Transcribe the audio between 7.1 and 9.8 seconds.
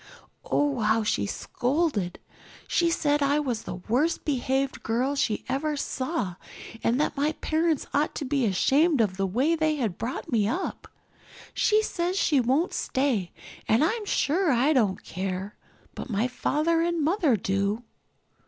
my parents ought to be ashamed of the way they